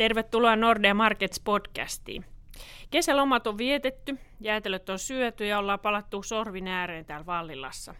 [0.00, 2.24] Tervetuloa Nordea Markets podcastiin.
[2.90, 7.94] Kesälomat on vietetty, jäätelöt on syöty ja ollaan palattu sorvin ääreen täällä Vallilassa.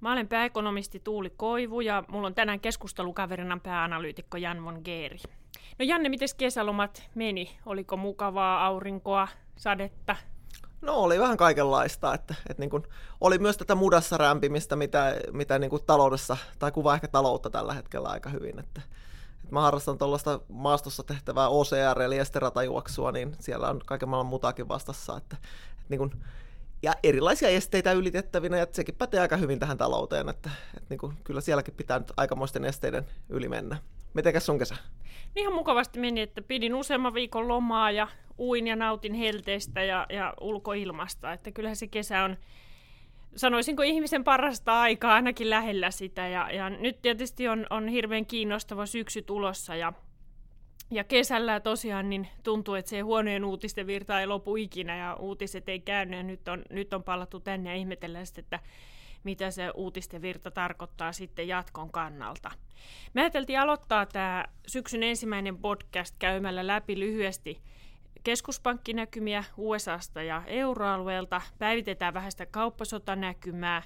[0.00, 5.18] Mä olen pääekonomisti Tuuli Koivu ja mulla on tänään keskustelukaverina pääanalyytikko Jan von Geeri.
[5.78, 7.58] No Janne, miten kesälomat meni?
[7.66, 10.16] Oliko mukavaa aurinkoa, sadetta?
[10.80, 12.82] No oli vähän kaikenlaista, että, että niin kuin,
[13.20, 17.74] oli myös tätä mudassa rämpimistä, mitä, mitä niin kuin taloudessa, tai kuvaa ehkä taloutta tällä
[17.74, 18.80] hetkellä aika hyvin, että,
[19.46, 24.68] että mä harrastan tuollaista maastossa tehtävää OCR, eli esteratajuoksua, niin siellä on kaiken maailman mutakin
[24.68, 25.36] vastassa, että,
[25.70, 26.10] että niin kuin,
[26.82, 31.16] ja erilaisia esteitä ylitettävinä, ja sekin pätee aika hyvin tähän talouteen, että, että niin kuin,
[31.24, 33.76] kyllä sielläkin pitää nyt aikamoisten esteiden yli mennä.
[34.14, 34.76] Mitenkäs sun kesä?
[35.36, 40.34] Ihan mukavasti meni, että pidin useamman viikon lomaa ja uin ja nautin helteistä ja, ja
[40.40, 41.32] ulkoilmasta.
[41.32, 42.36] Että kyllähän se kesä on,
[43.36, 46.28] sanoisinko ihmisen parasta aikaa ainakin lähellä sitä.
[46.28, 49.92] Ja, ja nyt tietysti on, on hirveän kiinnostava syksy tulossa ja,
[50.90, 55.68] ja kesällä tosiaan niin tuntuu, että se huonojen uutisten virta ei lopu ikinä ja uutiset
[55.68, 58.60] ei käänny ja nyt on, nyt on palattu tänne ja ihmetellään sitten, että
[59.24, 62.50] mitä se uutisten virta tarkoittaa sitten jatkon kannalta.
[63.14, 67.62] Me ajateltiin aloittaa tämä syksyn ensimmäinen podcast käymällä läpi lyhyesti
[68.26, 73.82] keskuspankkinäkymiä USAsta ja euroalueelta, päivitetään vähän sitä kauppasotanäkymää,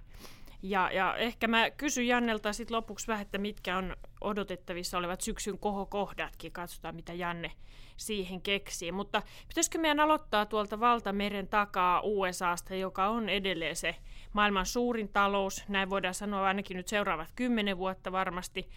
[0.62, 5.58] ja, ja ehkä mä kysyn Jannelta sitten lopuksi vähän, että mitkä on odotettavissa olevat syksyn
[5.58, 6.52] kohokohdatkin.
[6.52, 7.52] Katsotaan, mitä Janne
[7.96, 8.92] siihen keksii.
[8.92, 13.96] Mutta pitäisikö meidän aloittaa tuolta valtameren takaa USAsta, joka on edelleen se
[14.32, 15.64] maailman suurin talous.
[15.68, 18.70] Näin voidaan sanoa ainakin nyt seuraavat kymmenen vuotta varmasti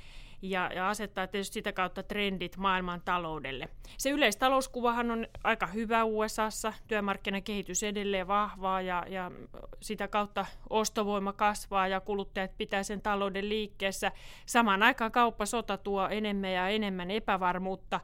[0.43, 3.69] ja, ja asettaa tietysti sitä kautta trendit maailman taloudelle.
[3.97, 9.31] Se yleistalouskuvahan on aika hyvä USAssa, työmarkkinakehitys edelleen vahvaa ja, ja
[9.79, 14.11] sitä kautta ostovoima kasvaa ja kuluttajat pitää sen talouden liikkeessä.
[14.45, 17.99] Samaan aikaan kauppasota tuo enemmän ja enemmän epävarmuutta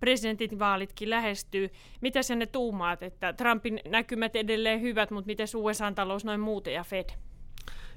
[0.00, 1.70] presidentinvaalitkin lähestyy.
[2.00, 6.84] Mitä sen ne tuumaat, että Trumpin näkymät edelleen hyvät, mutta miten USA-talous noin muuten ja
[6.84, 7.25] Fed?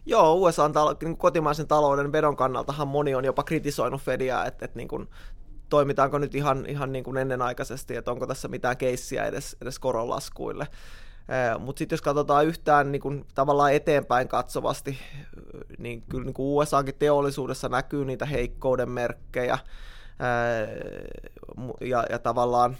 [0.06, 4.66] Joo, USA on talo, niin kotimaisen talouden vedon kannaltahan moni on jopa kritisoinut Fedia, että,
[4.66, 5.10] että niin kuin,
[5.70, 10.68] toimitaanko nyt ihan, ihan niin kuin ennenaikaisesti, että onko tässä mitään keissiä edes, edes koronlaskuille.
[11.60, 14.98] Mutta sitten jos katsotaan yhtään niin kuin, tavallaan eteenpäin katsovasti,
[15.78, 19.60] niin kyllä niin USAkin teollisuudessa näkyy niitä heikkouden merkkejä.
[21.82, 22.78] ja, ja tavallaan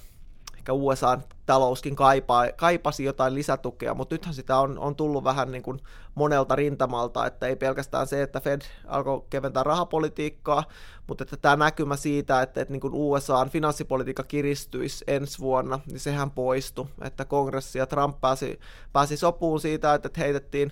[0.70, 5.64] ehkä USAn talouskin kaipaa, kaipasi jotain lisätukea, mutta nythän sitä on, on tullut vähän niin
[5.64, 5.80] kuin
[6.16, 10.64] monelta rintamalta, että ei pelkästään se, että Fed alkoi keventää rahapolitiikkaa,
[11.08, 16.00] mutta että tämä näkymä siitä, että, että niin kuin USAn finanssipolitiikka kiristyisi ensi vuonna, niin
[16.00, 18.60] sehän poistui, että kongressi ja Trump pääsi,
[18.94, 20.72] pääsi sopuun siitä, että heitettiin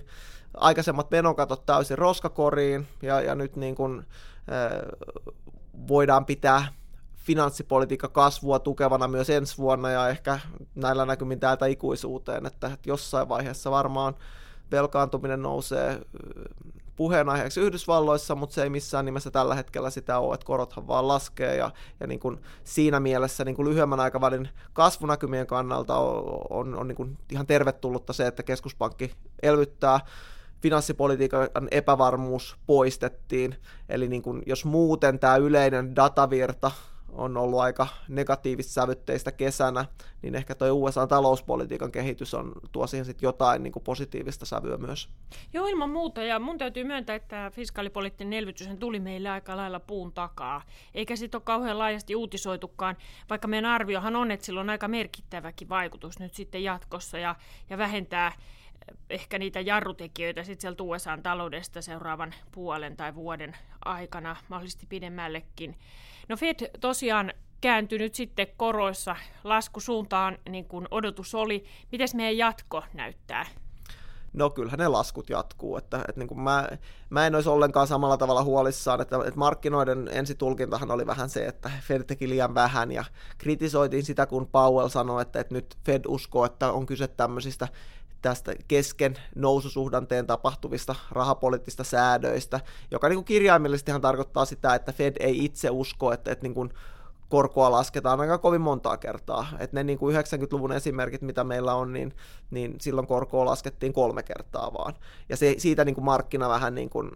[0.54, 4.06] aikaisemmat menokatot täysin roskakoriin, ja, ja nyt niin kuin,
[5.88, 6.77] voidaan pitää
[7.28, 10.40] finanssipolitiikka kasvua tukevana myös ensi vuonna ja ehkä
[10.74, 14.14] näillä näkymin täältä ikuisuuteen, että jossain vaiheessa varmaan
[14.70, 16.00] velkaantuminen nousee
[16.96, 21.56] puheenaiheeksi Yhdysvalloissa, mutta se ei missään nimessä tällä hetkellä sitä ole, että korothan vaan laskee
[21.56, 26.88] ja, ja niin kuin siinä mielessä niin kuin lyhyemmän aikavälin kasvunäkymien kannalta on, on, on
[26.88, 29.12] niin kuin ihan tervetullutta se, että keskuspankki
[29.42, 30.00] elvyttää.
[30.62, 33.56] Finanssipolitiikan epävarmuus poistettiin,
[33.88, 36.70] eli niin kuin, jos muuten tämä yleinen datavirta
[37.12, 39.84] on ollut aika negatiivissävytteistä kesänä,
[40.22, 45.08] niin ehkä tuo USA-talouspolitiikan kehitys on, tuo siihen sit jotain niin kuin positiivista sävyä myös.
[45.52, 46.22] Joo, ilman muuta.
[46.22, 50.62] Ja mun täytyy myöntää, että fiskaalipoliittinen elvytys tuli meille aika lailla puun takaa.
[50.94, 52.96] Eikä siitä ole kauhean laajasti uutisoitukaan,
[53.30, 57.34] vaikka meidän arviohan on, että sillä on aika merkittäväkin vaikutus nyt sitten jatkossa ja,
[57.70, 58.32] ja vähentää
[59.10, 65.76] ehkä niitä jarrutekijöitä sitten sieltä USA-taloudesta seuraavan puolen tai vuoden aikana, mahdollisesti pidemmällekin.
[66.28, 71.64] No Fed tosiaan kääntynyt sitten koroissa laskusuuntaan, niin kuin odotus oli.
[71.92, 73.46] Miten meidän jatko näyttää?
[74.32, 76.68] No kyllähän ne laskut jatkuu, että, että niin kuin mä,
[77.10, 81.70] mä en olisi ollenkaan samalla tavalla huolissaan, että, että markkinoiden ensitulkintahan oli vähän se, että
[81.80, 83.04] Fed teki liian vähän ja
[83.38, 87.68] kritisoitiin sitä, kun Powell sanoi, että, että nyt Fed uskoo, että on kyse tämmöisistä
[88.22, 92.60] tästä kesken noususuhdanteen tapahtuvista rahapoliittista säädöistä,
[92.90, 96.72] joka niin kuin kirjaimellisestihan tarkoittaa sitä, että Fed ei itse usko, että, että niin kuin
[97.28, 99.46] korkoa lasketaan aika kovin montaa kertaa.
[99.58, 102.14] Et ne niin kuin 90-luvun esimerkit, mitä meillä on, niin,
[102.50, 104.94] niin silloin korkoa laskettiin kolme kertaa vaan.
[105.28, 107.10] Ja se, siitä niin kuin markkina vähän niin kuin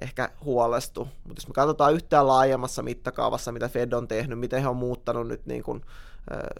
[0.00, 1.08] ehkä huolestu.
[1.24, 5.28] Mutta jos me katsotaan yhtään laajemmassa mittakaavassa, mitä Fed on tehnyt, miten he on muuttanut
[5.28, 5.82] nyt niin kuin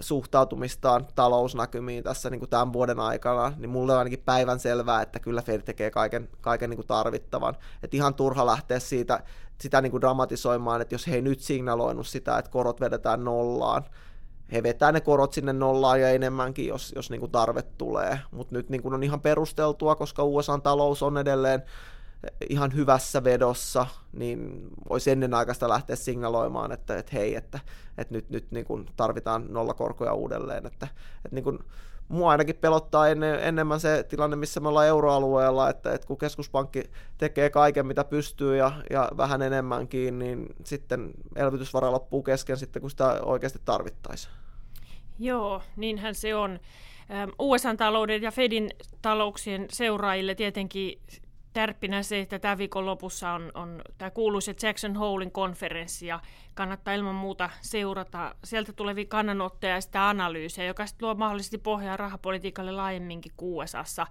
[0.00, 5.20] suhtautumistaan talousnäkymiin tässä niin kuin tämän vuoden aikana, niin mulle on ainakin päivän selvää, että
[5.20, 7.56] kyllä Fed tekee kaiken, kaiken niin kuin tarvittavan.
[7.82, 9.22] Et ihan turha lähteä siitä,
[9.60, 13.84] sitä niin kuin dramatisoimaan, että jos he ei nyt signaloinut sitä, että korot vedetään nollaan,
[14.52, 18.20] he vetää ne korot sinne nollaan ja enemmänkin, jos, jos niin kuin tarve tulee.
[18.30, 21.62] Mutta nyt niin kuin on ihan perusteltua, koska USA-talous on edelleen
[22.50, 27.60] ihan hyvässä vedossa, niin voisi ennenaikaista lähteä signaloimaan, että, että hei, että,
[27.98, 30.66] että nyt, nyt niin kuin tarvitaan nollakorkoja uudelleen.
[30.66, 30.88] Että,
[31.24, 31.58] että niin kuin,
[32.08, 36.82] mua ainakin pelottaa enne, enemmän se tilanne, missä me ollaan euroalueella, että, että kun keskuspankki
[37.18, 42.90] tekee kaiken, mitä pystyy ja, ja vähän enemmänkin, niin sitten elvytysvara loppuu kesken sitten, kun
[42.90, 44.34] sitä oikeasti tarvittaisiin.
[45.18, 46.60] Joo, niinhän se on.
[47.38, 48.70] USA-talouden ja Fedin
[49.02, 51.00] talouksien seuraajille tietenkin
[51.52, 56.20] tärppinä se, että tämä viikon lopussa on, on tämä kuuluisa Jackson Holein konferenssi ja
[56.54, 61.96] kannattaa ilman muuta seurata sieltä tulevia kannanottoja ja sitä analyysiä, joka sitten luo mahdollisesti pohjaa
[61.96, 64.06] rahapolitiikalle laajemminkin USAssa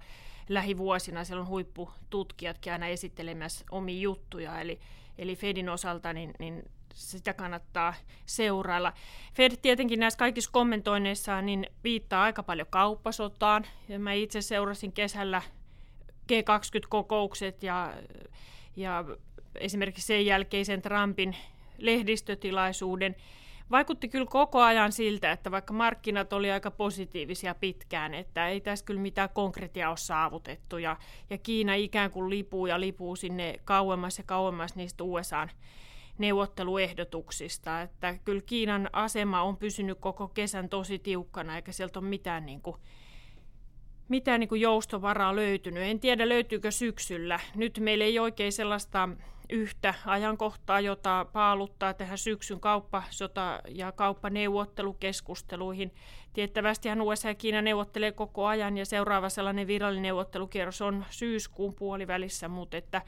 [0.48, 1.24] lähivuosina.
[1.24, 4.80] Siellä on huippututkijatkin aina esittelemässä omia juttuja, eli,
[5.18, 6.62] eli Fedin osalta niin, niin
[6.94, 7.94] sitä kannattaa
[8.26, 8.92] seurailla.
[9.34, 13.64] Fed tietenkin näissä kaikissa kommentoinneissa niin viittaa aika paljon kauppasotaan.
[13.88, 15.42] Ja mä itse seurasin kesällä
[16.30, 17.94] G20-kokoukset ja,
[18.76, 19.04] ja
[19.54, 21.36] esimerkiksi sen jälkeisen Trumpin
[21.78, 23.16] lehdistötilaisuuden,
[23.70, 28.84] vaikutti kyllä koko ajan siltä, että vaikka markkinat oli aika positiivisia pitkään, että ei tässä
[28.84, 30.96] kyllä mitään konkreettia ole saavutettu ja,
[31.30, 35.50] ja Kiina ikään kuin lipuu ja lipuu sinne kauemmas ja kauemmas niistä USAn
[36.18, 42.46] neuvotteluehdotuksista, että kyllä Kiinan asema on pysynyt koko kesän tosi tiukkana, eikä sieltä ole mitään
[42.46, 42.76] niin kuin
[44.10, 45.82] mitään niin kuin joustovaraa löytynyt.
[45.82, 47.40] En tiedä, löytyykö syksyllä.
[47.54, 49.08] Nyt meillä ei oikein sellaista
[49.50, 55.94] yhtä ajankohtaa, jota paaluttaa tähän syksyn kauppasota- ja kauppaneuvottelukeskusteluihin.
[56.32, 62.48] Tiettävästihän USA ja Kiina neuvottelee koko ajan ja seuraava sellainen virallinen neuvottelukierros on syyskuun puolivälissä,
[62.48, 63.02] mutta että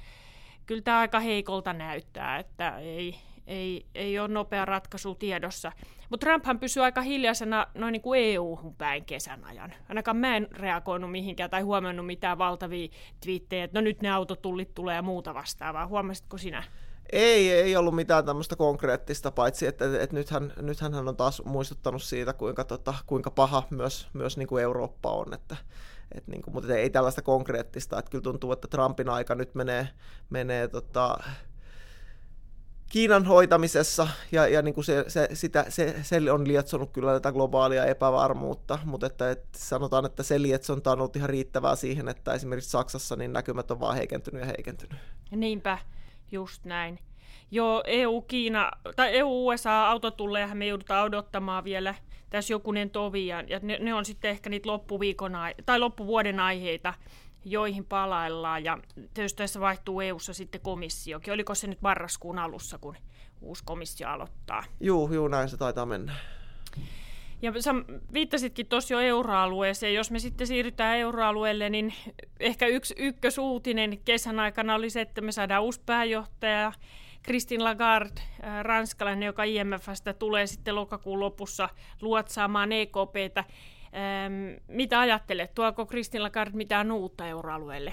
[0.66, 3.14] kyllä tämä aika heikolta näyttää, että ei,
[3.46, 5.72] ei, ei ole nopea ratkaisu tiedossa.
[6.10, 9.74] Mutta Trumphan pysyy aika hiljaisena noin niin kuin EU-hun päin kesän ajan.
[9.88, 12.88] Ainakaan mä en reagoinut mihinkään tai huomannut mitään valtavia
[13.20, 15.86] twiittejä, että no nyt ne autotullit tulee ja muuta vastaavaa.
[15.86, 16.64] Huomasitko sinä?
[17.12, 22.02] Ei, ei ollut mitään tämmöistä konkreettista, paitsi että, että, nythän, nythän hän on taas muistuttanut
[22.02, 25.56] siitä, kuinka, tota, kuinka paha myös, myös niin kuin Eurooppa on, että,
[26.14, 29.88] et niin kuin, mutta ei tällaista konkreettista, että kyllä tuntuu, että Trumpin aika nyt menee,
[30.30, 31.18] menee tota,
[32.92, 37.32] Kiinan hoitamisessa, ja, ja niin kuin se, se, sitä, se, se on lietsonut kyllä tätä
[37.32, 42.34] globaalia epävarmuutta, mutta että, että sanotaan, että se lietsonta on ollut ihan riittävää siihen, että
[42.34, 44.98] esimerkiksi Saksassa niin näkymät on vaan heikentynyt ja heikentynyt.
[45.30, 45.78] Niinpä,
[46.32, 46.98] just näin.
[47.50, 51.94] Joo, EU-Kiina, tai EU-USA-autotullejahan me joudutaan odottamaan vielä
[52.30, 55.32] tässä jokunen tovi, ja ne, ne on sitten ehkä niitä loppuviikon
[55.66, 56.94] tai loppuvuoden aiheita,
[57.44, 58.64] joihin palaillaan.
[58.64, 58.78] Ja
[59.14, 61.34] tietysti tässä vaihtuu EU-ssa sitten komissiokin.
[61.34, 62.96] Oliko se nyt marraskuun alussa, kun
[63.40, 64.64] uusi komissio aloittaa?
[64.80, 66.12] Juu, juu näin se taitaa mennä.
[67.42, 67.74] Ja sä
[68.12, 69.94] viittasitkin tuossa jo euroalueeseen.
[69.94, 71.94] Jos me sitten siirrytään euroalueelle, niin
[72.40, 76.72] ehkä yksi ykkösuutinen kesän aikana oli se, että me saadaan uusi pääjohtaja,
[77.24, 78.20] Christine Lagarde,
[78.62, 81.68] ranskalainen, joka IMFstä tulee sitten lokakuun lopussa
[82.00, 83.44] luotsaamaan EKPtä.
[83.94, 85.54] Ähm, mitä ajattelet?
[85.54, 87.92] Tuoko Kristin Lagarde mitään uutta euroalueelle?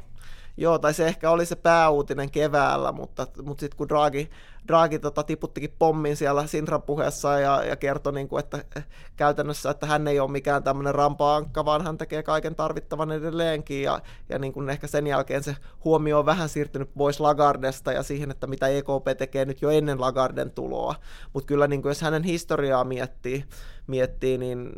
[0.60, 4.30] Joo, tai se ehkä oli se pääuutinen keväällä, mutta, mutta sitten kun Draghi,
[4.68, 9.70] Draghi tota, tiputtikin pommin siellä Sintran puheessa ja, ja kertoi, niin kuin, että eh, käytännössä,
[9.70, 14.40] että hän ei ole mikään tämmöinen rampa-ankka, vaan hän tekee kaiken tarvittavan edelleenkin, ja, ja
[14.40, 18.48] niin kuin ehkä sen jälkeen se huomio on vähän siirtynyt pois Lagardesta ja siihen, että
[18.48, 20.96] mitä EKP tekee nyt jo ennen Lagarden tuloa.
[21.34, 23.44] Mutta kyllä niin kuin, jos hänen historiaa miettii,
[23.88, 24.70] miettii niin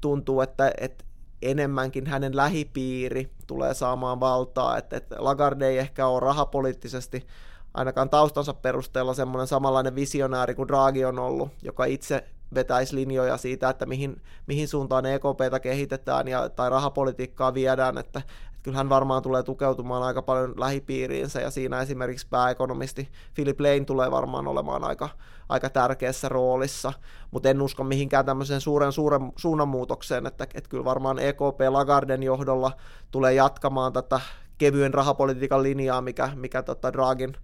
[0.00, 1.04] tuntuu, että, että
[1.42, 7.26] enemmänkin hänen lähipiiri tulee saamaan valtaa, että, että Lagarde ei ehkä ole rahapoliittisesti
[7.74, 12.24] ainakaan taustansa perusteella semmoinen samanlainen visionääri kuin Draghi on ollut, joka itse
[12.54, 18.22] vetäisi linjoja siitä, että mihin, mihin suuntaan EKPtä kehitetään ja, tai rahapolitiikkaa viedään, että,
[18.66, 24.10] kyllä hän varmaan tulee tukeutumaan aika paljon lähipiiriinsä, ja siinä esimerkiksi pääekonomisti Philip Lane tulee
[24.10, 25.08] varmaan olemaan aika,
[25.48, 26.92] aika tärkeässä roolissa,
[27.30, 32.72] mutta en usko mihinkään tämmöiseen suuren, suuren suunnanmuutokseen, että, että kyllä varmaan EKP Lagarden johdolla
[33.10, 34.20] tulee jatkamaan tätä
[34.58, 37.36] kevyen rahapolitiikan linjaa, mikä, mikä tota Dragin,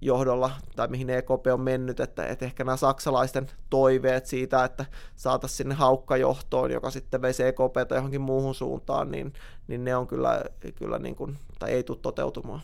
[0.00, 4.84] johdolla, tai mihin EKP on mennyt, että, että ehkä nämä saksalaisten toiveet siitä, että
[5.16, 9.32] saataisiin sinne haukkajohtoon, joka sitten veisi EKP johonkin muuhun suuntaan, niin,
[9.68, 10.42] niin ne on kyllä,
[10.74, 12.60] kyllä niin kuin, tai ei tule toteutumaan.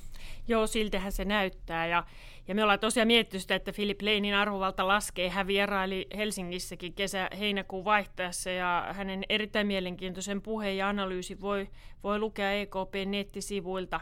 [0.49, 1.87] Joo, siltähän se näyttää.
[1.87, 2.05] Ja,
[2.49, 5.29] ja me ollaan tosiaan miettinyt sitä, että Philip Leinin arvovalta laskee.
[5.29, 11.69] Hän vieraili Helsingissäkin kesä-heinäkuun vaihtaessa ja hänen erittäin mielenkiintoisen puheen ja analyysi voi,
[12.05, 14.01] voi lukea EKP nettisivuilta.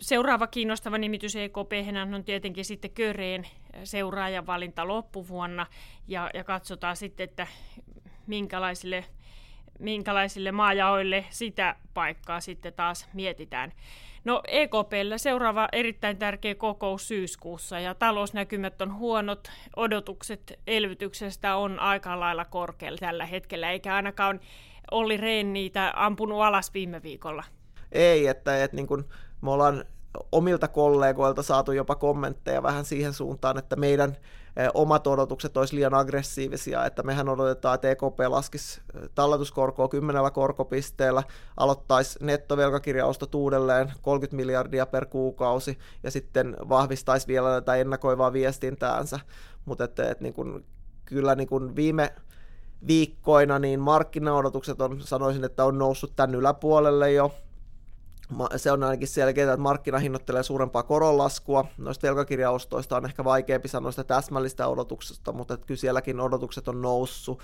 [0.00, 1.72] Seuraava kiinnostava nimitys EKP
[2.14, 3.46] on tietenkin sitten Köreen
[3.84, 5.66] seuraajan valinta loppuvuonna
[6.08, 7.46] ja, ja katsotaan sitten, että
[8.26, 9.04] minkälaisille
[9.78, 13.72] minkälaisille maajaoille sitä paikkaa sitten taas mietitään.
[14.24, 19.50] No EKPllä seuraava erittäin tärkeä kokous syyskuussa ja talousnäkymät on huonot.
[19.76, 24.40] Odotukset elvytyksestä on aika lailla korkealla tällä hetkellä, eikä ainakaan
[24.90, 27.44] Olli Rehn niitä ampunut alas viime viikolla.
[27.92, 29.04] Ei, että, että niin kuin
[29.42, 29.84] me ollaan
[30.32, 34.16] omilta kollegoilta saatu jopa kommentteja vähän siihen suuntaan, että meidän
[34.56, 40.30] eh, omat odotukset olisi liian aggressiivisia, että mehän odotetaan, että EKP laskisi eh, talletuskorkoa kymmenellä
[40.30, 41.22] korkopisteellä,
[41.56, 49.20] aloittaisi nettovelkakirjaostot uudelleen 30 miljardia per kuukausi ja sitten vahvistaisi vielä tätä ennakoivaa viestintäänsä,
[49.64, 50.64] mutta että, että niin kuin,
[51.04, 52.12] kyllä niin kuin viime
[52.86, 57.34] viikkoina niin markkinaodotukset on, sanoisin, että on noussut tämän yläpuolelle jo,
[58.56, 61.64] se on ainakin selkeää, että markkina hinnoittelee suurempaa koronlaskua.
[61.78, 67.42] Noista velkakirjaostoista on ehkä vaikeampi sanoa sitä täsmällistä odotuksesta, mutta kyllä sielläkin odotukset on noussut.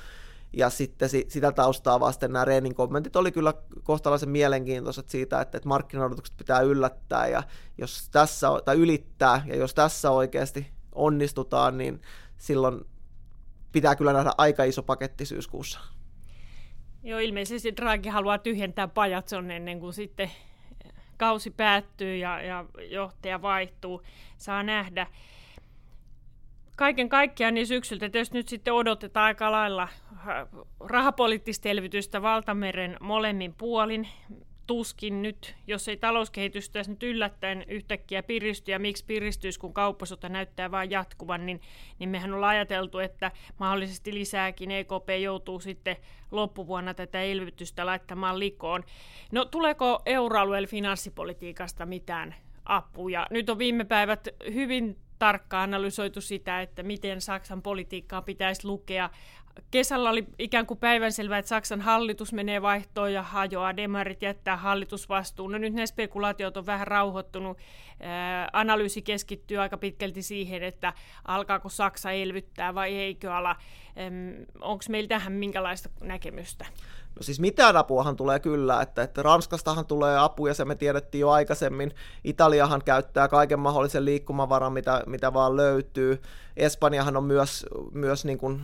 [0.53, 5.69] Ja sitten sitä taustaa vasten nämä Reenin kommentit oli kyllä kohtalaisen mielenkiintoiset siitä, että, että
[5.69, 7.43] markkinaodotukset pitää yllättää ja
[7.79, 12.01] jos tässä, tai ylittää, ja jos tässä oikeasti onnistutaan, niin
[12.37, 12.81] silloin
[13.73, 15.81] pitää kyllä nähdä aika iso paketti syyskuussa.
[17.03, 20.31] Joo, ilmeisesti Draghi haluaa tyhjentää pajatson ennen kuin sitten
[21.19, 24.03] kausi päättyy ja, ja johtaja vaihtuu,
[24.37, 25.07] saa nähdä.
[26.77, 29.89] Kaiken kaikkiaan niin syksyltä jos nyt sitten odotetaan aika lailla äh,
[30.81, 34.09] rahapoliittista elvytystä valtameren molemmin puolin
[34.69, 40.29] tuskin nyt, jos ei talouskehitys tässä nyt yllättäen yhtäkkiä piristy, ja miksi piristyisi, kun kauppasota
[40.29, 41.61] näyttää vain jatkuvan, niin,
[41.99, 45.97] niin mehän ollaan ajateltu, että mahdollisesti lisääkin EKP joutuu sitten
[46.31, 48.85] loppuvuonna tätä elvytystä laittamaan likoon.
[49.33, 52.35] No tuleeko euroalueelle finanssipolitiikasta mitään
[52.65, 53.27] apuja?
[53.31, 59.11] Nyt on viime päivät hyvin tarkkaan analysoitu sitä, että miten Saksan politiikkaa pitäisi lukea
[59.71, 65.53] kesällä oli ikään kuin päivänselvää, että Saksan hallitus menee vaihtoon ja hajoaa, demarit jättää hallitusvastuun.
[65.53, 67.59] No nyt ne spekulaatiot on vähän rauhoittunut.
[68.53, 70.93] analyysi keskittyy aika pitkälti siihen, että
[71.25, 73.57] alkaako Saksa elvyttää vai eikö ala.
[74.61, 76.67] Onko meillä tähän minkälaista näkemystä?
[77.17, 81.31] No siis mitään apuahan tulee kyllä, että, että Ranskastahan tulee apuja, se me tiedettiin jo
[81.31, 81.95] aikaisemmin.
[82.25, 86.23] Italiahan käyttää kaiken mahdollisen liikkumavaran, mitä, mitä vaan löytyy.
[86.57, 88.61] Espanjahan on myös, myös niin kuin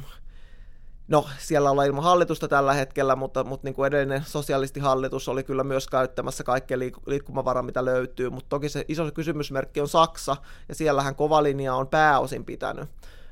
[1.09, 5.65] No, siellä ollaan ilman hallitusta tällä hetkellä, mutta, mutta niin kuin edellinen sosialistihallitus oli kyllä
[5.65, 10.37] myös käyttämässä kaikkea liik- liikkumavaraa, mitä löytyy, mutta toki se iso kysymysmerkki on Saksa,
[10.69, 12.89] ja siellähän kova linja on pääosin pitänyt.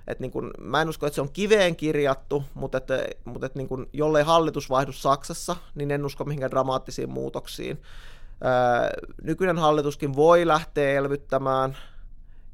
[0.07, 2.87] Et niin kun, mä en usko, että se on kiveen kirjattu, mutta, et,
[3.25, 7.83] mutta et niin kun, jollei hallitus vaihdu Saksassa, niin en usko mihinkään dramaattisiin muutoksiin.
[8.45, 11.77] Öö, nykyinen hallituskin voi lähteä elvyttämään,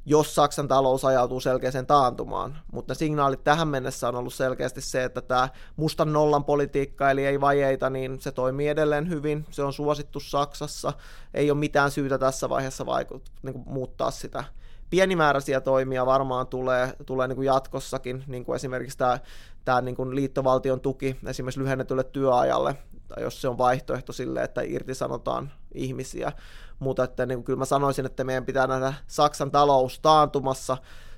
[0.09, 2.57] jos Saksan talous ajautuu selkeäseen taantumaan.
[2.71, 7.41] Mutta signaalit tähän mennessä on ollut selkeästi se, että tämä mustan nollan politiikka, eli ei
[7.41, 9.45] vajeita, niin se toimii edelleen hyvin.
[9.51, 10.93] Se on suosittu Saksassa.
[11.33, 14.43] Ei ole mitään syytä tässä vaiheessa vaikut, niin kuin muuttaa sitä.
[14.89, 19.19] Pienimääräisiä toimia varmaan tulee, tulee niin kuin jatkossakin, niin kuin esimerkiksi tämä,
[19.65, 22.75] tämä niin kuin liittovaltion tuki esimerkiksi lyhennetylle työajalle,
[23.09, 26.31] tai jos se on vaihtoehto sille, että irtisanotaan ihmisiä
[26.79, 30.77] mutta että niin kyllä mä sanoisin, että meidän pitää nähdä Saksan talous taantumassa,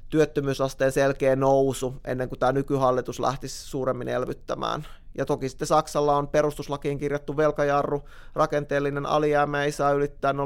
[0.09, 4.87] työttömyysasteen selkeä nousu ennen kuin tämä nykyhallitus lähtisi suuremmin elvyttämään.
[5.17, 10.37] Ja toki sitten Saksalla on perustuslakiin kirjattu velkajarru, rakenteellinen alijäämä ei saa ylittää 0,35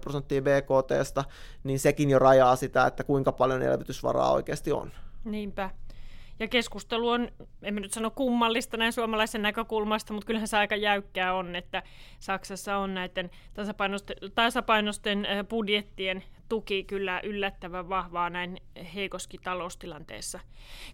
[0.00, 1.24] prosenttia BKTstä,
[1.64, 4.92] niin sekin jo rajaa sitä, että kuinka paljon elvytysvaraa oikeasti on.
[5.24, 5.70] Niinpä.
[6.40, 7.28] Ja keskustelu on,
[7.62, 11.82] en nyt sano kummallista näin suomalaisen näkökulmasta, mutta kyllähän se aika jäykkää on, että
[12.18, 18.56] Saksassa on näiden tasapainosten, tasapainosten budjettien tuki kyllä yllättävän vahvaa näin
[18.94, 20.40] heikoskin taloustilanteessa.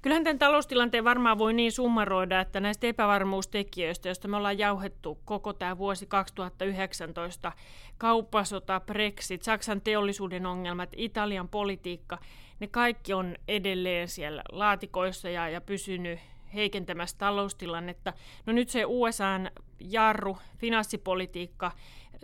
[0.02, 5.52] Kyllähän tämän taloustilanteen varmaan voi niin summaroida, että näistä epävarmuustekijöistä, joista me ollaan jauhettu koko
[5.52, 7.52] tämä vuosi 2019,
[7.98, 12.18] kauppasota, Brexit, Saksan teollisuuden ongelmat, Italian politiikka,
[12.61, 16.18] ne kaikki on edelleen siellä laatikoissa ja, ja pysynyt
[16.54, 18.12] heikentämässä taloustilannetta.
[18.46, 21.73] No nyt se USAn jarru, finanssipolitiikka,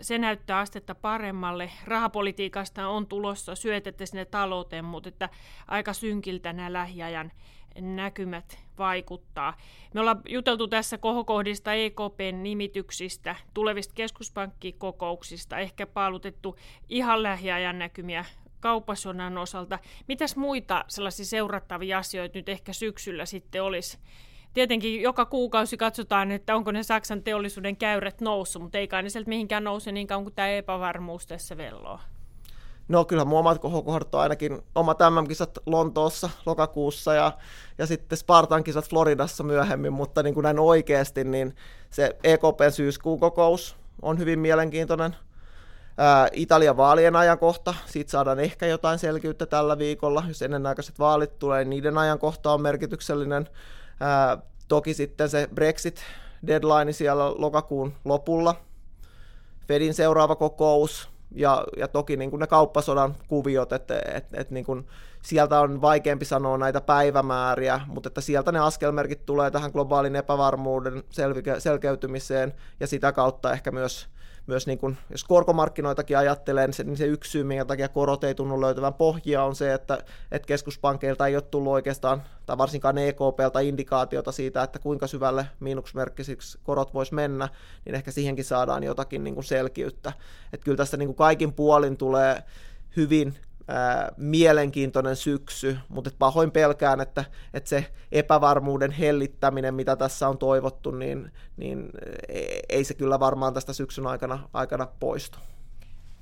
[0.01, 1.71] se näyttää astetta paremmalle.
[1.85, 5.29] Rahapolitiikasta on tulossa syötettä sinne talouteen, mutta että
[5.67, 7.31] aika synkiltä nämä lähiajan
[7.81, 9.57] näkymät vaikuttaa.
[9.93, 16.57] Me ollaan juteltu tässä kohokohdista EKPn nimityksistä, tulevista keskuspankkikokouksista, ehkä paalutettu
[16.89, 18.25] ihan lähiajan näkymiä
[18.61, 19.79] kauppasodan osalta.
[20.07, 23.97] Mitäs muita sellaisia seurattavia asioita nyt ehkä syksyllä sitten olisi?
[24.53, 29.09] Tietenkin joka kuukausi katsotaan, että onko ne Saksan teollisuuden käyrät noussut, mutta ei kai ne
[29.09, 31.99] sieltä mihinkään nouse niin kauan kuin tämä epävarmuus tässä velloo.
[32.87, 37.31] No kyllä mun omat kohokohdat on ainakin omat MM-kisat Lontoossa lokakuussa ja,
[37.77, 41.55] ja sitten Spartan kisat Floridassa myöhemmin, mutta niin kuin näin oikeasti, niin
[41.89, 45.15] se EKPn syyskuun kokous on hyvin mielenkiintoinen.
[46.31, 51.97] Italian vaalien ajankohta, siitä saadaan ehkä jotain selkeyttä tällä viikolla, jos ennenaikaiset vaalit tulee, niiden
[51.97, 53.47] ajankohta on merkityksellinen.
[54.67, 56.03] Toki sitten se Brexit
[56.47, 58.55] deadline siellä lokakuun lopulla,
[59.67, 64.65] Fedin seuraava kokous, ja, ja toki niin kuin ne kauppasodan kuviot, että et, et niin
[64.65, 64.87] kuin
[65.21, 71.03] sieltä on vaikeampi sanoa näitä päivämääriä, mutta että sieltä ne askelmerkit tulee tähän globaalin epävarmuuden
[71.59, 74.07] selkeytymiseen ja sitä kautta ehkä myös
[74.47, 78.23] myös niin kuin, jos korkomarkkinoitakin ajattelee, niin se, niin se yksi syy, minkä takia korot
[78.23, 79.97] ei tunnu löytävän pohjia, on se, että,
[80.31, 86.59] että keskuspankeilta ei ole tullut oikeastaan, tai varsinkaan EKPltä indikaatiota siitä, että kuinka syvälle miinusmerkkisiksi
[86.63, 87.49] korot voisi mennä,
[87.85, 90.13] niin ehkä siihenkin saadaan jotakin niin kuin selkiyttä.
[90.53, 92.43] Että kyllä tästä niin kuin kaikin puolin tulee
[92.97, 93.37] hyvin
[94.17, 101.31] mielenkiintoinen syksy, mutta pahoin pelkään, että, että se epävarmuuden hellittäminen, mitä tässä on toivottu, niin,
[101.57, 101.89] niin
[102.27, 105.39] e, ei se kyllä varmaan tästä syksyn aikana, aikana poistu.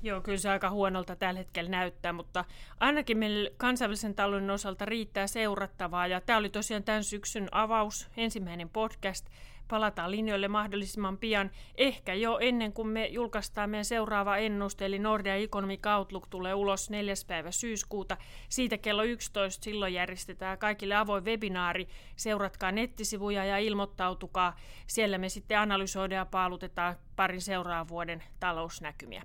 [0.02, 2.44] Joo, kyllä se aika huonolta tällä hetkellä näyttää, mutta
[2.80, 6.06] ainakin meillä kansainvälisen talouden osalta riittää seurattavaa.
[6.06, 9.26] Ja tämä oli tosiaan tämän syksyn avaus, ensimmäinen podcast
[9.70, 15.34] palataan linjoille mahdollisimman pian, ehkä jo ennen kuin me julkaistaan meidän seuraava ennuste, eli Nordea
[15.34, 17.14] Economic Outlook tulee ulos 4.
[17.26, 18.16] päivä syyskuuta.
[18.48, 21.88] Siitä kello 11 silloin järjestetään kaikille avoin webinaari.
[22.16, 24.56] Seuratkaa nettisivuja ja ilmoittautukaa.
[24.86, 29.22] Siellä me sitten analysoidaan ja paalutetaan parin seuraavan vuoden talousnäkymiä.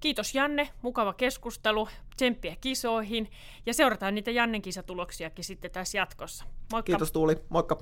[0.00, 3.30] Kiitos Janne, mukava keskustelu, tsemppiä kisoihin
[3.66, 6.44] ja seurataan niitä Jannen kisatuloksiakin sitten tässä jatkossa.
[6.72, 6.86] Moikka!
[6.86, 7.78] Kiitos Tuuli, moikka!